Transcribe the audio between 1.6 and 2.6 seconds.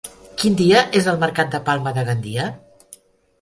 Palma de Gandia?